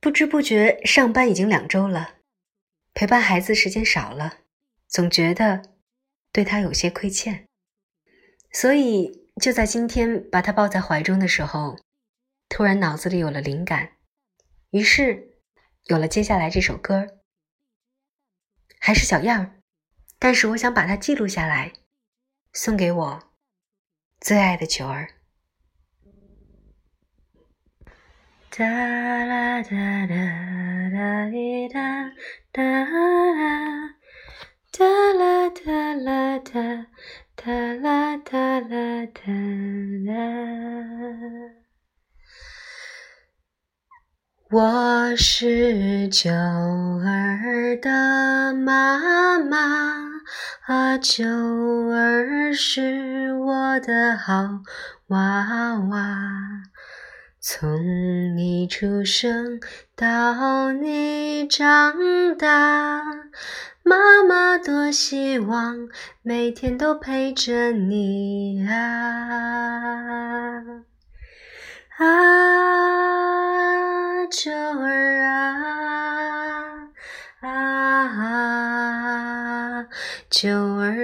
[0.00, 2.14] 不知不觉上班已经两周了，
[2.94, 4.38] 陪伴孩子时间少了，
[4.88, 5.74] 总觉得
[6.32, 7.46] 对他有些亏欠，
[8.50, 11.78] 所以就在今天把他抱在怀中的时候，
[12.48, 13.92] 突然脑子里有了灵感，
[14.70, 15.36] 于是
[15.84, 17.18] 有了接下来这首歌。
[18.78, 19.60] 还是小样儿，
[20.18, 21.74] 但是我想把它记录下来，
[22.54, 23.32] 送给我
[24.18, 25.19] 最爱的九儿。
[28.60, 29.74] 哒啦哒
[30.04, 31.80] 啦哒哩哒
[32.52, 33.94] 哒啦，
[34.70, 36.60] 哒啦哒啦哒
[37.34, 39.32] 哒啦哒啦哒
[40.04, 40.12] 啦。
[44.50, 49.56] 我是九儿的妈妈，
[50.66, 54.60] 啊，九儿是我的好
[55.06, 56.60] 娃娃。
[57.42, 59.60] 从你出生
[59.96, 61.96] 到你长
[62.36, 63.02] 大，
[63.82, 65.88] 妈妈多希望
[66.20, 68.74] 每天都陪着你啊
[71.96, 72.04] 啊！
[74.30, 76.90] 九儿啊
[77.40, 78.20] 啊，
[80.28, 80.94] 九儿，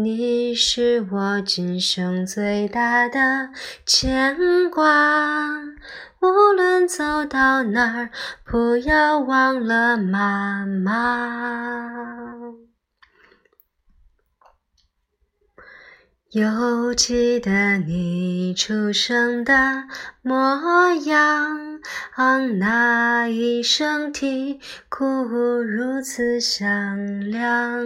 [0.00, 3.50] 你是我今生最大的
[3.84, 4.84] 牵挂。
[6.20, 8.10] 无论走到哪儿，
[8.44, 11.90] 不要忘了妈妈。
[16.30, 19.88] 犹记得你出生的
[20.22, 21.80] 模样，
[22.60, 25.24] 那一声啼哭
[25.60, 27.84] 如此响亮，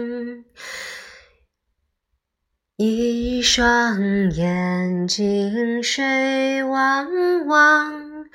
[2.85, 8.25] 一双眼睛水汪汪，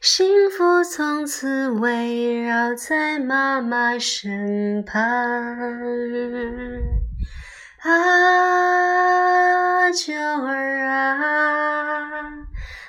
[0.00, 5.00] 幸福从此围绕在妈妈身旁。
[7.82, 7.92] 啊，
[9.92, 10.12] 九
[10.44, 11.20] 儿啊，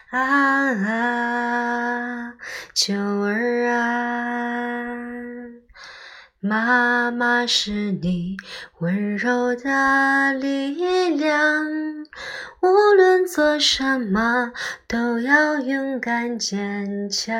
[0.09, 0.73] 啊，
[2.73, 4.04] 九儿啊，
[6.47, 8.37] 妈妈是你
[8.77, 11.65] 温柔的力量，
[12.61, 14.53] 无论做什么
[14.87, 17.33] 都要勇敢坚强。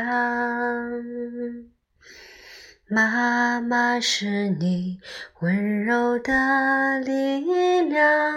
[2.87, 4.99] 妈妈是你
[5.39, 8.35] 温柔的力量，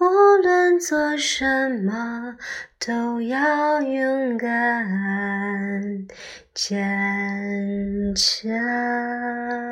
[0.00, 0.04] 无
[0.42, 2.36] 论做什么
[2.78, 6.06] 都要勇敢
[6.54, 9.67] 坚强。